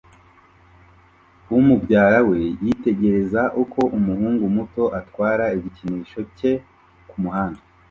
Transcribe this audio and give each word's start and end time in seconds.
Umubyara 1.57 2.19
we 2.29 2.39
yitegereza 2.63 3.41
uko 3.63 3.79
umuhungu 3.97 4.43
muto 4.55 4.83
atwara 4.99 5.45
igikinisho 5.57 6.19
cye 6.37 6.51
kumuhanda 7.09 7.61